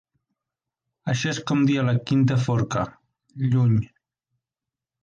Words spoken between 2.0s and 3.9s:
quinta forca, lluny.